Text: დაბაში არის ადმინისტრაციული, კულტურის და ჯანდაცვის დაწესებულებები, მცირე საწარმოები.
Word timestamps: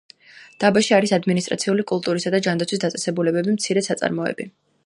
დაბაში 0.63 0.95
არის 0.97 1.13
ადმინისტრაციული, 1.17 1.85
კულტურის 1.93 2.27
და 2.37 2.41
ჯანდაცვის 2.49 2.85
დაწესებულებები, 2.87 3.57
მცირე 3.59 3.89
საწარმოები. 3.91 4.53